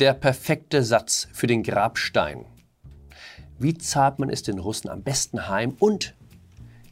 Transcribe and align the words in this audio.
Der 0.00 0.14
perfekte 0.14 0.82
Satz 0.82 1.28
für 1.30 1.46
den 1.46 1.62
Grabstein. 1.62 2.46
Wie 3.58 3.74
zahlt 3.74 4.18
man 4.18 4.30
es 4.30 4.42
den 4.42 4.58
Russen 4.58 4.88
am 4.88 5.02
besten 5.02 5.46
heim? 5.46 5.76
Und 5.78 6.16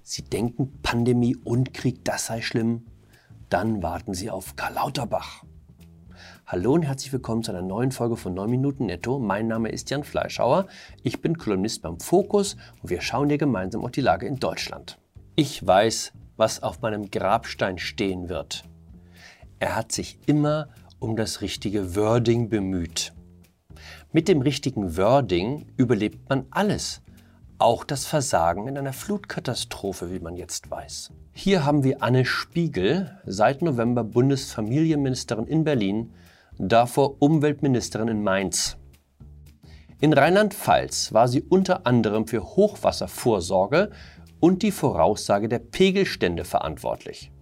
sie 0.03 0.21
denken, 0.21 0.79
Pandemie 0.83 1.35
und 1.35 1.73
Krieg, 1.73 2.05
das 2.05 2.27
sei 2.27 2.43
schlimm. 2.43 2.85
Dann 3.49 3.83
warten 3.83 4.13
sie 4.13 4.29
auf 4.29 4.57
Karl 4.57 4.75
Lauterbach. 4.75 5.43
Hallo 6.45 6.75
und 6.75 6.83
herzlich 6.83 7.11
willkommen 7.11 7.43
zu 7.43 7.51
einer 7.51 7.63
neuen 7.63 7.93
Folge 7.93 8.19
von 8.19 8.35
9 8.35 8.51
Minuten 8.51 8.85
Netto. 8.85 9.19
Mein 9.19 9.47
Name 9.47 9.71
ist 9.71 9.89
Jan 9.89 10.05
Fleischhauer. 10.05 10.67
Ich 11.03 11.23
bin 11.23 11.39
Kolumnist 11.39 11.81
beim 11.81 11.99
Fokus 12.01 12.59
und 12.83 12.91
wir 12.91 13.01
schauen 13.01 13.31
dir 13.31 13.39
gemeinsam 13.39 13.87
auf 13.87 13.91
die 13.93 14.03
Lage 14.03 14.27
in 14.27 14.37
Deutschland. 14.37 14.99
Ich 15.35 15.67
weiß, 15.67 16.13
was 16.37 16.63
auf 16.63 16.83
meinem 16.83 17.11
Grabstein 17.11 17.79
stehen 17.79 18.29
wird. 18.29 18.65
Er 19.61 19.77
hat 19.77 19.93
sich 19.93 20.19
immer 20.27 20.69
um 21.01 21.17
das 21.17 21.41
richtige 21.41 21.97
Wording 21.97 22.49
bemüht. 22.49 23.13
Mit 24.13 24.29
dem 24.29 24.41
richtigen 24.41 24.97
Wording 24.97 25.67
überlebt 25.77 26.29
man 26.29 26.47
alles, 26.51 27.03
auch 27.59 27.85
das 27.85 28.07
Versagen 28.07 28.69
in 28.69 28.79
einer 28.79 28.93
Flutkatastrophe, 28.93 30.11
wie 30.11 30.21
man 30.21 30.37
jetzt 30.37 30.71
weiß. 30.71 31.11
Hier 31.33 31.65
haben 31.65 31.85
wir 31.85 32.03
Anne 32.03 32.25
Spiegel, 32.25 33.19
seit 33.27 33.63
November 33.63 34.05
Bundesfamilienministerin 34.05 35.47
in 35.47 35.65
Berlin, 35.65 36.13
davor 36.59 37.21
Umweltministerin 37.21 38.09
in 38.09 38.23
Mainz. 38.23 38.77
In 40.01 40.13
Rheinland-Pfalz 40.13 41.13
war 41.13 41.29
sie 41.29 41.43
unter 41.43 41.87
anderem 41.87 42.27
für 42.27 42.43
Hochwasservorsorge 42.43 43.91
und 44.41 44.63
die 44.63 44.71
Voraussage 44.71 45.49
der 45.49 45.59
Pegelstände 45.59 46.45
verantwortlich. 46.45 47.33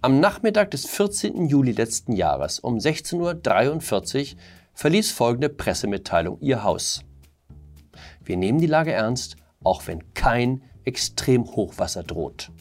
Am 0.00 0.20
Nachmittag 0.20 0.70
des 0.70 0.86
14. 0.86 1.48
Juli 1.48 1.72
letzten 1.72 2.12
Jahres 2.12 2.60
um 2.60 2.76
16.43 2.76 4.34
Uhr 4.34 4.40
verließ 4.72 5.10
folgende 5.10 5.48
Pressemitteilung 5.48 6.38
ihr 6.40 6.62
Haus. 6.62 7.02
Wir 8.22 8.36
nehmen 8.36 8.60
die 8.60 8.68
Lage 8.68 8.92
ernst, 8.92 9.34
auch 9.64 9.88
wenn 9.88 10.14
kein 10.14 10.62
Extremhochwasser 10.84 12.04
droht. 12.04 12.52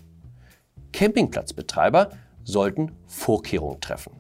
Campingplatzbetreiber 0.94 2.10
sollten 2.44 2.94
Vorkehrungen 3.06 3.82
treffen. 3.82 4.14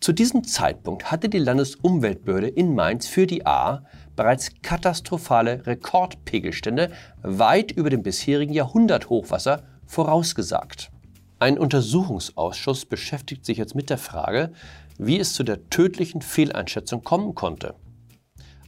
Zu 0.00 0.12
diesem 0.12 0.42
Zeitpunkt 0.42 1.12
hatte 1.12 1.28
die 1.28 1.38
Landesumweltbehörde 1.38 2.48
in 2.48 2.74
Mainz 2.74 3.06
für 3.06 3.28
die 3.28 3.46
A 3.46 3.84
bereits 4.16 4.50
katastrophale 4.62 5.64
Rekordpegelstände 5.64 6.90
weit 7.22 7.70
über 7.70 7.90
dem 7.90 8.02
bisherigen 8.02 8.52
Jahrhunderthochwasser 8.52 9.62
vorausgesagt. 9.86 10.90
Ein 11.38 11.58
Untersuchungsausschuss 11.58 12.86
beschäftigt 12.86 13.44
sich 13.44 13.58
jetzt 13.58 13.74
mit 13.74 13.90
der 13.90 13.98
Frage, 13.98 14.52
wie 14.96 15.18
es 15.18 15.34
zu 15.34 15.42
der 15.42 15.68
tödlichen 15.68 16.22
Fehleinschätzung 16.22 17.04
kommen 17.04 17.34
konnte. 17.34 17.74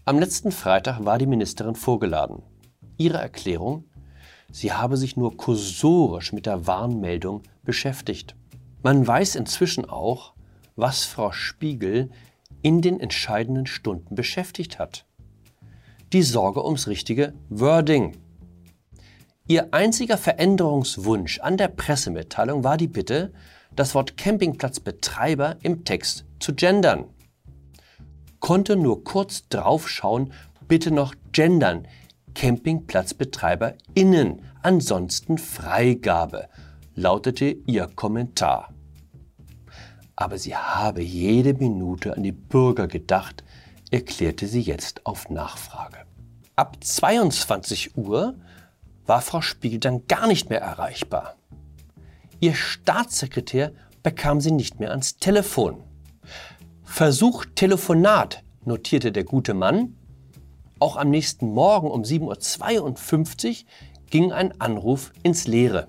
Am 0.05 0.19
letzten 0.19 0.53
Freitag 0.53 1.03
war 1.03 1.17
die 1.17 1.27
Ministerin 1.27 1.75
vorgeladen. 1.75 2.43
Ihre 2.99 3.19
Erklärung, 3.19 3.85
sie 4.53 4.73
habe 4.73 4.99
sich 4.99 5.17
nur 5.17 5.35
kursorisch 5.39 6.35
mit 6.35 6.45
der 6.45 6.67
Warnmeldung 6.67 7.43
beschäftigt. 7.63 8.37
Man 8.83 9.07
weiß 9.07 9.37
inzwischen 9.37 9.89
auch, 9.89 10.35
was 10.77 11.05
Frau 11.05 11.33
Spiegel 11.33 12.11
in 12.61 12.83
den 12.83 13.01
entscheidenden 13.01 13.67
Stunden 13.67 14.15
beschäftigt 14.15 14.79
hat. 14.79 15.07
Die 16.13 16.23
Sorge 16.23 16.65
ums 16.65 16.87
richtige 16.87 17.33
Wording. 17.49 18.17
Ihr 19.51 19.73
einziger 19.73 20.19
Veränderungswunsch 20.19 21.41
an 21.41 21.57
der 21.57 21.69
Pressemitteilung 21.69 22.65
war 22.65 22.77
die 22.77 22.87
Bitte, 22.87 23.33
das 23.75 23.95
Wort 23.95 24.19
Campingplatzbetreiber 24.19 25.57
im 25.63 25.87
Text 25.87 26.27
zu 26.39 26.55
gendern. 26.55 27.07
Konnte 28.41 28.77
nur 28.77 29.05
kurz 29.05 29.49
draufschauen, 29.49 30.35
bitte 30.69 30.91
noch 30.91 31.15
gendern. 31.33 31.89
CampingplatzbetreiberInnen, 32.35 34.43
ansonsten 34.61 35.39
Freigabe, 35.39 36.51
lautete 36.95 37.57
ihr 37.67 37.87
Kommentar. 37.87 38.75
Aber 40.15 40.37
sie 40.37 40.57
habe 40.57 41.03
jede 41.03 41.55
Minute 41.55 42.15
an 42.15 42.23
die 42.23 42.33
Bürger 42.33 42.87
gedacht, 42.87 43.45
erklärte 43.91 44.47
sie 44.47 44.61
jetzt 44.61 45.07
auf 45.07 45.31
Nachfrage. 45.31 46.01
Ab 46.55 46.77
22 46.85 47.97
Uhr 47.97 48.35
war 49.09 49.23
Frau 49.23 49.41
Spiegel 49.41 49.81
dann 49.81 50.07
gar 50.07 50.27
nicht 50.27 50.51
mehr 50.51 50.61
erreichbar. 50.61 51.37
Ihr 52.41 52.55
Staatssekretär 52.55 53.73
bekam 54.03 54.41
sie 54.41 54.53
nicht 54.53 54.79
mehr 54.79 54.91
ans 54.91 55.17
Telefon. 55.17 55.83
Versuch 56.85 57.45
Telefonat, 57.55 58.45
notierte 58.65 59.11
der 59.11 59.25
gute 59.25 59.55
Mann. 59.55 59.97
Auch 60.79 60.97
am 60.97 61.11
nächsten 61.11 61.49
Morgen 61.49 61.91
um 61.91 62.03
7.52 62.03 63.49
Uhr 63.49 63.69
ging 64.11 64.33
ein 64.33 64.61
Anruf 64.61 65.13
ins 65.23 65.47
Leere. 65.47 65.89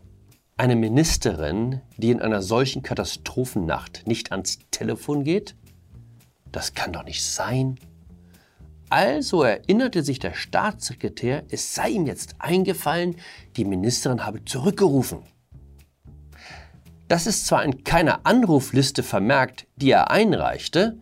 Eine 0.58 0.76
Ministerin, 0.76 1.82
die 1.98 2.12
in 2.12 2.22
einer 2.22 2.42
solchen 2.42 2.82
Katastrophennacht 2.82 4.08
nicht 4.08 4.32
ans 4.32 4.60
Telefon 4.72 5.24
geht? 5.24 5.56
Das 6.52 6.74
kann 6.74 6.94
doch 6.94 7.04
nicht 7.04 7.24
sein. 7.24 7.78
Also 8.90 9.44
erinnerte 9.44 10.04
sich 10.04 10.20
der 10.20 10.34
Staatssekretär, 10.34 11.44
es 11.50 11.76
sei 11.76 11.90
ihm 11.90 12.08
jetzt 12.08 12.36
eingefallen, 12.40 13.16
die 13.56 13.66
Ministerin 13.66 14.26
habe 14.26 14.44
zurückgerufen. 14.46 15.20
Das 17.08 17.28
ist 17.28 17.46
zwar 17.46 17.64
in 17.64 17.84
keiner 17.84 18.26
Anrufliste 18.26 19.04
vermerkt, 19.04 19.68
die 19.76 19.92
er 19.92 20.12
einreichte, 20.12 20.98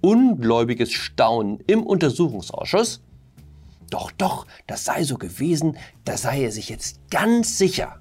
ungläubiges 0.00 0.92
Staunen 0.92 1.60
im 1.66 1.82
Untersuchungsausschuss, 1.82 3.02
doch, 3.90 4.12
doch, 4.12 4.46
das 4.66 4.84
sei 4.84 5.02
so 5.02 5.18
gewesen, 5.18 5.76
da 6.04 6.16
sei 6.16 6.44
er 6.44 6.52
sich 6.52 6.68
jetzt 6.68 7.00
ganz 7.10 7.58
sicher. 7.58 8.00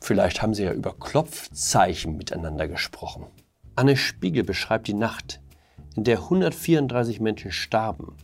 Vielleicht 0.00 0.42
haben 0.42 0.54
sie 0.54 0.64
ja 0.64 0.72
über 0.72 0.94
Klopfzeichen 0.94 2.16
miteinander 2.16 2.68
gesprochen. 2.68 3.26
Anne 3.74 3.96
Spiegel 3.96 4.44
beschreibt 4.44 4.86
die 4.86 4.94
Nacht, 4.94 5.40
in 5.94 6.04
der 6.04 6.18
134 6.18 7.20
Menschen 7.20 7.52
starben, 7.52 8.16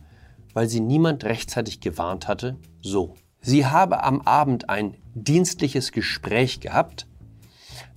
weil 0.53 0.67
sie 0.67 0.79
niemand 0.79 1.23
rechtzeitig 1.23 1.79
gewarnt 1.79 2.27
hatte, 2.27 2.57
so. 2.81 3.15
Sie 3.41 3.65
habe 3.65 4.03
am 4.03 4.21
Abend 4.21 4.69
ein 4.69 4.97
dienstliches 5.15 5.91
Gespräch 5.91 6.59
gehabt, 6.59 7.07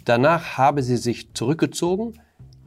danach 0.04 0.56
habe 0.56 0.82
sie 0.82 0.96
sich 0.96 1.34
zurückgezogen, 1.34 2.20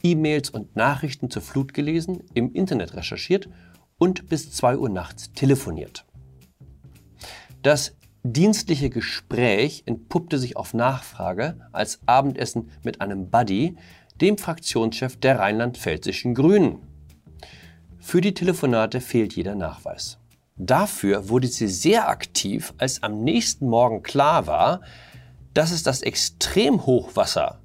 E-Mails 0.04 0.50
und 0.50 0.76
Nachrichten 0.76 1.30
zur 1.30 1.42
Flut 1.42 1.74
gelesen, 1.74 2.24
im 2.34 2.54
Internet 2.54 2.96
recherchiert 2.96 3.50
und 3.98 4.28
bis 4.30 4.52
2 4.52 4.78
Uhr 4.78 4.90
nachts 4.90 5.32
telefoniert. 5.34 6.06
Das 7.64 7.96
dienstliche 8.24 8.90
Gespräch 8.90 9.84
entpuppte 9.86 10.38
sich 10.38 10.58
auf 10.58 10.74
Nachfrage 10.74 11.60
als 11.72 12.00
Abendessen 12.06 12.70
mit 12.84 13.02
einem 13.02 13.30
Buddy, 13.30 13.78
dem 14.22 14.38
Fraktionschef 14.38 15.18
der 15.18 15.40
rheinland-pfälzischen 15.40 16.34
Grünen. 16.34 16.82
Für 18.08 18.22
die 18.22 18.34
Telefonate 18.34 19.02
fehlt 19.02 19.36
jeder 19.36 19.54
Nachweis. 19.54 20.18
Dafür 20.56 21.28
wurde 21.28 21.48
sie 21.48 21.68
sehr 21.68 22.08
aktiv, 22.08 22.74
als 22.78 23.04
am 23.04 23.22
nächsten 23.26 23.68
Morgen 23.68 24.02
klar 24.02 24.48
war, 24.48 24.80
dass 25.54 25.72
es 25.72 25.84
das 25.84 26.04
Extremhochwasser, 26.04 27.60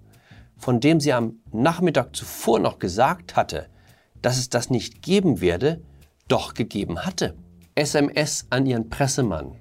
von 0.56 0.80
dem 0.80 0.98
sie 0.98 1.12
am 1.12 1.36
Nachmittag 1.52 2.16
zuvor 2.16 2.58
noch 2.58 2.80
gesagt 2.80 3.36
hatte, 3.36 3.68
dass 4.20 4.36
es 4.36 4.50
das 4.50 4.68
nicht 4.68 5.00
geben 5.00 5.40
werde, 5.40 5.80
doch 6.26 6.54
gegeben 6.54 7.04
hatte. 7.04 7.36
SMS 7.76 8.48
an 8.50 8.66
ihren 8.66 8.90
Pressemann. 8.90 9.54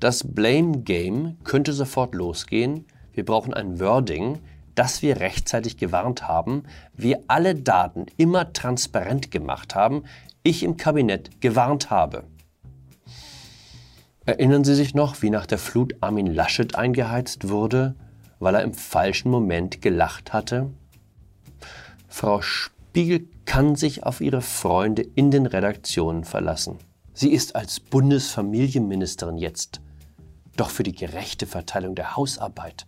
Das 0.00 0.24
Blame 0.26 0.78
Game 0.78 1.36
könnte 1.44 1.74
sofort 1.74 2.14
losgehen. 2.14 2.86
Wir 3.12 3.26
brauchen 3.26 3.52
ein 3.52 3.78
Wording, 3.78 4.38
dass 4.78 5.02
wir 5.02 5.18
rechtzeitig 5.18 5.76
gewarnt 5.76 6.28
haben, 6.28 6.62
wir 6.94 7.24
alle 7.26 7.56
Daten 7.56 8.06
immer 8.16 8.52
transparent 8.52 9.32
gemacht 9.32 9.74
haben, 9.74 10.04
ich 10.44 10.62
im 10.62 10.76
Kabinett 10.76 11.40
gewarnt 11.40 11.90
habe. 11.90 12.22
Erinnern 14.24 14.62
Sie 14.62 14.76
sich 14.76 14.94
noch, 14.94 15.20
wie 15.20 15.30
nach 15.30 15.46
der 15.46 15.58
Flut 15.58 15.96
Armin 16.00 16.32
Laschet 16.32 16.76
eingeheizt 16.76 17.48
wurde, 17.48 17.96
weil 18.38 18.54
er 18.54 18.62
im 18.62 18.72
falschen 18.72 19.32
Moment 19.32 19.82
gelacht 19.82 20.32
hatte? 20.32 20.70
Frau 22.06 22.40
Spiegel 22.40 23.26
kann 23.46 23.74
sich 23.74 24.04
auf 24.04 24.20
ihre 24.20 24.42
Freunde 24.42 25.02
in 25.02 25.32
den 25.32 25.46
Redaktionen 25.46 26.22
verlassen. 26.22 26.78
Sie 27.14 27.32
ist 27.32 27.56
als 27.56 27.80
Bundesfamilienministerin 27.80 29.38
jetzt, 29.38 29.80
doch 30.56 30.70
für 30.70 30.84
die 30.84 30.94
gerechte 30.94 31.46
Verteilung 31.48 31.96
der 31.96 32.16
Hausarbeit 32.16 32.86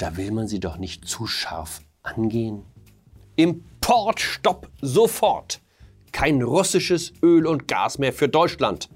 da 0.00 0.16
will 0.16 0.30
man 0.30 0.48
sie 0.48 0.60
doch 0.60 0.78
nicht 0.78 1.06
zu 1.06 1.26
scharf 1.26 1.82
angehen. 2.02 2.64
Importstopp 3.36 4.70
sofort! 4.80 5.60
Kein 6.10 6.42
russisches 6.42 7.12
Öl 7.22 7.46
und 7.46 7.68
Gas 7.68 7.98
mehr 7.98 8.12
für 8.12 8.28
Deutschland. 8.28 8.88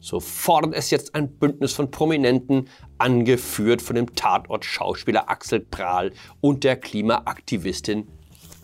So 0.00 0.20
fordert 0.20 0.74
es 0.74 0.90
jetzt 0.90 1.14
ein 1.14 1.28
Bündnis 1.38 1.72
von 1.72 1.90
Prominenten, 1.90 2.68
angeführt 2.98 3.82
von 3.82 3.96
dem 3.96 4.14
Tatort-Schauspieler 4.14 5.30
Axel 5.30 5.60
Prahl 5.60 6.12
und 6.40 6.64
der 6.64 6.76
Klimaaktivistin 6.76 8.08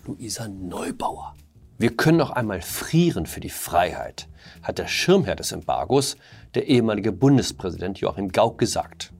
Luisa 0.05 0.49
Neubauer. 0.49 1.35
Wir 1.79 1.97
können 1.97 2.19
noch 2.19 2.31
einmal 2.31 2.61
frieren 2.61 3.26
für 3.26 3.40
die 3.40 3.50
Freiheit, 3.50 4.29
hat 4.62 4.79
der 4.79 4.87
Schirmherr 4.87 5.37
des 5.37 5.50
Embargos, 5.52 6.17
der 6.55 6.69
ehemalige 6.69 7.11
Bundespräsident 7.11 7.99
Joachim 7.99 8.31
Gauck, 8.31 8.58
gesagt. 8.58 9.13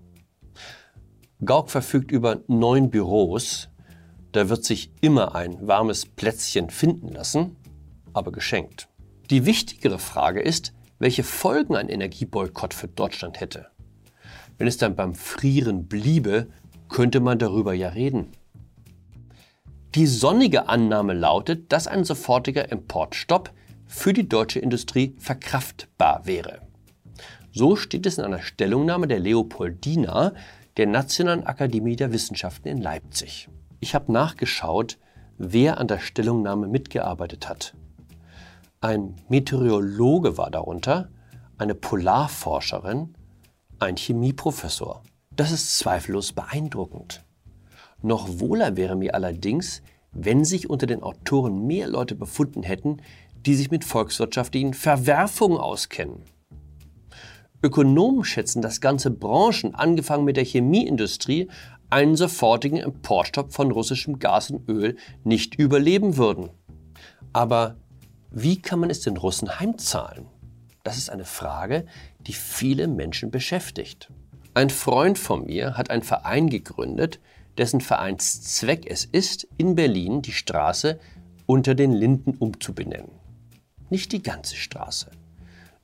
Gauck 1.46 1.70
verfügt 1.70 2.11
über 2.11 2.41
neun 2.46 2.91
Büros. 2.91 3.69
Da 4.32 4.49
wird 4.49 4.64
sich 4.64 4.91
immer 5.00 5.35
ein 5.35 5.67
warmes 5.67 6.06
Plätzchen 6.06 6.70
finden 6.70 7.08
lassen, 7.08 7.56
aber 8.12 8.32
geschenkt. 8.32 8.88
Die 9.31 9.46
wichtigere 9.46 9.99
Frage 9.99 10.41
ist, 10.41 10.73
welche 10.99 11.23
Folgen 11.23 11.76
ein 11.76 11.88
Energieboykott 11.88 12.75
für 12.75 12.88
Deutschland 12.88 13.41
hätte. 13.41 13.67
Wenn 14.58 14.67
es 14.67 14.76
dann 14.76 14.96
beim 14.96 15.14
Frieren 15.14 15.87
bliebe, 15.87 16.49
könnte 16.88 17.20
man 17.20 17.38
darüber 17.38 17.75
ja 17.75 17.88
reden. 17.88 18.29
Die 19.94 20.06
sonnige 20.06 20.69
Annahme 20.69 21.14
lautet, 21.14 21.73
dass 21.73 21.87
ein 21.87 22.05
sofortiger 22.05 22.70
Importstopp 22.70 23.52
für 23.87 24.12
die 24.12 24.29
deutsche 24.29 24.58
Industrie 24.58 25.14
verkraftbar 25.19 26.26
wäre. 26.26 26.62
So 27.52 27.76
steht 27.76 28.06
es 28.06 28.19
in 28.19 28.25
einer 28.25 28.43
Stellungnahme 28.43 29.06
der 29.06 29.20
Leopoldina, 29.20 30.35
der 30.76 30.87
Nationalen 30.87 31.44
Akademie 31.44 31.97
der 31.97 32.12
Wissenschaften 32.12 32.69
in 32.69 32.79
Leipzig. 32.79 33.49
Ich 33.81 33.94
habe 33.94 34.12
nachgeschaut, 34.12 34.99
wer 35.38 35.79
an 35.79 35.88
der 35.88 36.00
Stellungnahme 36.00 36.67
mitgearbeitet 36.67 37.49
hat. 37.49 37.75
Ein 38.81 39.17
Meteorologe 39.29 40.37
war 40.37 40.50
darunter, 40.50 41.09
eine 41.59 41.75
Polarforscherin, 41.75 43.15
ein 43.79 43.97
Chemieprofessor. 43.97 45.03
Das 45.31 45.53
ist 45.53 45.79
zweifellos 45.79 46.32
beeindruckend. 46.32 47.25
Noch 48.03 48.41
wohler 48.41 48.77
wäre 48.77 48.97
mir 48.97 49.15
allerdings, 49.15 49.82
wenn 50.12 50.44
sich 50.44 50.70
unter 50.70 50.87
den 50.87 51.03
Autoren 51.03 51.67
mehr 51.67 51.88
Leute 51.88 52.15
befunden 52.15 52.62
hätten, 52.62 52.99
die 53.47 53.55
sich 53.55 53.70
mit 53.70 53.85
volkswirtschaftlichen 53.85 54.75
Verwerfungen 54.75 55.59
auskennen. 55.59 56.23
Ökonomen 57.64 58.25
schätzen, 58.25 58.61
dass 58.61 58.82
ganze 58.82 59.11
Branchen, 59.11 59.75
angefangen 59.75 60.25
mit 60.25 60.37
der 60.37 60.44
Chemieindustrie, 60.44 61.49
einen 61.88 62.14
sofortigen 62.14 62.76
Importstopp 62.76 63.55
von 63.55 63.70
russischem 63.70 64.19
Gas 64.19 64.50
und 64.50 64.69
Öl 64.69 64.96
nicht 65.25 65.55
überleben 65.55 66.19
würden. 66.19 66.50
Aber 67.32 67.76
wie 68.31 68.61
kann 68.61 68.81
man 68.81 68.90
es 68.90 69.00
den 69.00 69.16
Russen 69.16 69.58
heimzahlen? 69.58 70.26
Das 70.82 70.99
ist 70.99 71.08
eine 71.08 71.25
Frage, 71.25 71.87
die 72.26 72.34
viele 72.34 72.87
Menschen 72.87 73.31
beschäftigt. 73.31 74.10
Ein 74.52 74.69
Freund 74.69 75.19
von 75.19 75.46
mir 75.46 75.78
hat 75.78 75.88
einen 75.88 76.02
Verein 76.02 76.50
gegründet, 76.50 77.19
dessen 77.56 77.81
Vereinszweck 77.81 78.84
es 78.90 79.06
ist, 79.06 79.49
in 79.56 79.75
Berlin 79.75 80.20
die 80.20 80.32
Straße 80.32 81.00
unter 81.46 81.75
den 81.75 81.93
Linden 81.93 82.34
umzubenennen. 82.37 83.10
Nicht 83.88 84.12
die 84.12 84.22
ganze 84.22 84.56
Straße, 84.56 85.10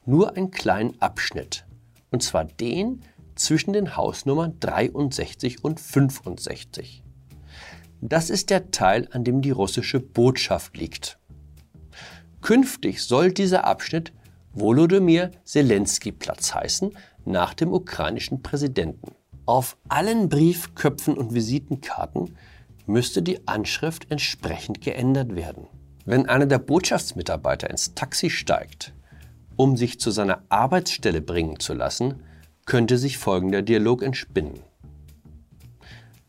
nur 0.04 0.36
einen 0.36 0.50
kleinen 0.50 1.00
Abschnitt, 1.00 1.64
und 2.10 2.22
zwar 2.22 2.44
den 2.44 3.02
zwischen 3.34 3.72
den 3.72 3.96
Hausnummern 3.96 4.56
63 4.60 5.64
und 5.64 5.80
65. 5.80 7.02
Das 8.00 8.30
ist 8.30 8.50
der 8.50 8.70
Teil, 8.70 9.08
an 9.12 9.24
dem 9.24 9.42
die 9.42 9.50
russische 9.50 10.00
Botschaft 10.00 10.76
liegt. 10.76 11.18
Künftig 12.40 13.02
soll 13.02 13.32
dieser 13.32 13.64
Abschnitt 13.64 14.12
Volodymyr 14.52 15.30
Zelensky 15.44 16.10
Platz 16.10 16.54
heißen, 16.54 16.96
nach 17.24 17.54
dem 17.54 17.72
ukrainischen 17.72 18.42
Präsidenten. 18.42 19.12
Auf 19.46 19.76
allen 19.88 20.28
Briefköpfen 20.28 21.16
und 21.16 21.34
Visitenkarten 21.34 22.36
müsste 22.86 23.22
die 23.22 23.46
Anschrift 23.46 24.10
entsprechend 24.10 24.80
geändert 24.80 25.36
werden. 25.36 25.66
Wenn 26.04 26.26
einer 26.26 26.46
der 26.46 26.58
Botschaftsmitarbeiter 26.58 27.70
ins 27.70 27.94
Taxi 27.94 28.30
steigt, 28.30 28.94
um 29.60 29.76
sich 29.76 30.00
zu 30.00 30.10
seiner 30.10 30.42
Arbeitsstelle 30.48 31.20
bringen 31.20 31.60
zu 31.60 31.74
lassen, 31.74 32.22
könnte 32.64 32.96
sich 32.96 33.18
folgender 33.18 33.60
Dialog 33.60 34.02
entspinnen. 34.02 34.54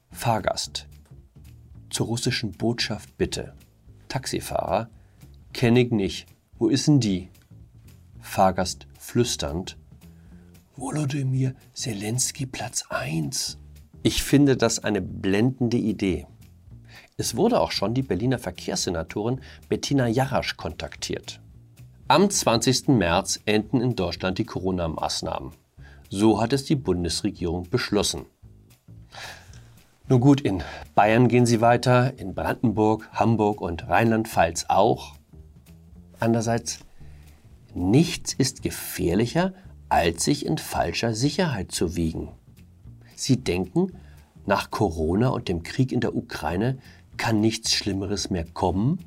Fahrgast. 0.09 0.89
Zur 1.89 2.07
russischen 2.07 2.51
Botschaft 2.51 3.17
bitte. 3.17 3.53
Taxifahrer. 4.09 4.89
Kenne 5.53 5.79
ich 5.79 5.91
nicht. 5.91 6.25
Wo 6.59 6.67
ist 6.67 6.89
denn 6.89 6.99
die? 6.99 7.29
Fahrgast 8.19 8.85
flüsternd. 8.99 9.77
Volodymyr 10.75 11.55
Zelensky 11.71 12.45
Platz 12.45 12.83
1. 12.89 13.57
Ich 14.03 14.23
finde 14.23 14.57
das 14.57 14.79
eine 14.79 15.01
blendende 15.01 15.77
Idee. 15.77 16.27
Es 17.15 17.37
wurde 17.37 17.61
auch 17.61 17.71
schon 17.71 17.93
die 17.93 18.03
Berliner 18.03 18.39
Verkehrssenatorin 18.39 19.39
Bettina 19.69 20.09
Jarasch 20.09 20.57
kontaktiert. 20.57 21.40
Am 22.11 22.29
20. 22.29 22.89
März 22.89 23.39
enden 23.45 23.79
in 23.79 23.95
Deutschland 23.95 24.37
die 24.37 24.43
Corona-Maßnahmen. 24.43 25.53
So 26.09 26.41
hat 26.41 26.51
es 26.51 26.65
die 26.65 26.75
Bundesregierung 26.75 27.69
beschlossen. 27.69 28.25
Nun 30.09 30.19
gut, 30.19 30.41
in 30.41 30.61
Bayern 30.93 31.29
gehen 31.29 31.45
sie 31.45 31.61
weiter, 31.61 32.19
in 32.19 32.33
Brandenburg, 32.35 33.07
Hamburg 33.13 33.61
und 33.61 33.87
Rheinland-Pfalz 33.87 34.65
auch. 34.67 35.13
Andererseits 36.19 36.79
Nichts 37.73 38.33
ist 38.33 38.61
gefährlicher, 38.61 39.53
als 39.87 40.25
sich 40.25 40.45
in 40.45 40.57
falscher 40.57 41.13
Sicherheit 41.13 41.71
zu 41.71 41.95
wiegen. 41.95 42.27
Sie 43.15 43.37
denken, 43.37 43.93
nach 44.45 44.69
Corona 44.69 45.29
und 45.29 45.47
dem 45.47 45.63
Krieg 45.63 45.93
in 45.93 46.01
der 46.01 46.13
Ukraine 46.13 46.77
kann 47.15 47.39
nichts 47.39 47.73
Schlimmeres 47.73 48.29
mehr 48.29 48.43
kommen? 48.43 48.99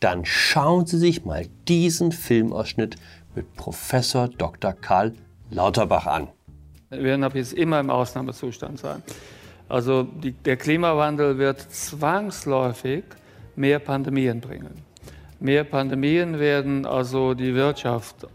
Dann 0.00 0.24
schauen 0.24 0.86
Sie 0.86 0.98
sich 0.98 1.24
mal 1.24 1.46
diesen 1.68 2.12
Filmausschnitt 2.12 2.96
mit 3.34 3.54
Professor 3.54 4.28
Dr. 4.28 4.72
Karl 4.72 5.14
Lauterbach 5.50 6.06
an. 6.06 6.28
Wir 6.90 7.02
werden 7.02 7.24
ab 7.24 7.34
jetzt 7.34 7.54
immer 7.54 7.80
im 7.80 7.90
Ausnahmezustand 7.90 8.78
sein. 8.78 9.02
Also 9.68 10.04
die, 10.04 10.32
der 10.32 10.56
Klimawandel 10.56 11.38
wird 11.38 11.60
zwangsläufig 11.60 13.04
mehr 13.56 13.78
Pandemien 13.78 14.40
bringen. 14.40 14.84
Mehr 15.40 15.64
Pandemien 15.64 16.38
werden 16.38 16.86
also 16.86 17.34
die 17.34 17.54
Wirtschaft 17.54 18.26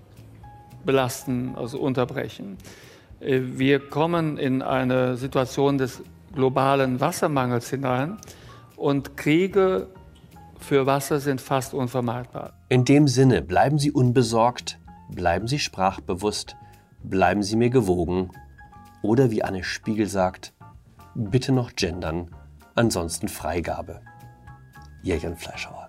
belasten, 0.84 1.54
also 1.56 1.80
unterbrechen. 1.80 2.58
Äh, 3.20 3.40
wir 3.44 3.80
kommen 3.80 4.38
in 4.38 4.62
eine 4.62 5.16
Situation 5.16 5.78
des 5.78 6.02
globalen 6.34 7.00
Wassermangels 7.00 7.70
hinein 7.70 8.18
und 8.76 9.16
Kriege 9.16 9.88
für 10.64 10.86
Wasser 10.86 11.20
sind 11.20 11.42
fast 11.42 11.74
unvermeidbar. 11.74 12.54
In 12.70 12.86
dem 12.86 13.08
Sinne, 13.08 13.42
bleiben 13.42 13.80
Sie 13.80 13.92
unbesorgt, 13.92 14.80
bleiben 15.10 15.48
Sie 15.48 15.60
sprachbewusst, 15.60 16.56
bleiben 17.04 17.44
Sie 17.44 17.56
mir 17.56 17.70
gewogen 17.70 18.32
oder 19.02 19.32
wie 19.32 19.44
Anne 19.44 19.64
Spiegel 19.64 20.08
sagt, 20.08 20.54
bitte 21.16 21.52
noch 21.52 21.76
gendern, 21.76 22.36
ansonsten 22.76 23.28
Freigabe. 23.28 24.02
Ihr 25.04 25.20
Fleischhauer. 25.36 25.81